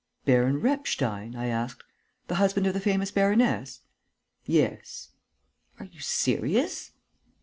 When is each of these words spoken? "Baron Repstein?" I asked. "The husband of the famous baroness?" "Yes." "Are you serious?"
"Baron 0.25 0.59
Repstein?" 0.59 1.35
I 1.35 1.45
asked. 1.45 1.83
"The 2.27 2.33
husband 2.41 2.65
of 2.65 2.73
the 2.73 2.79
famous 2.79 3.11
baroness?" 3.11 3.81
"Yes." 4.45 5.09
"Are 5.79 5.85
you 5.85 5.99
serious?" 5.99 6.93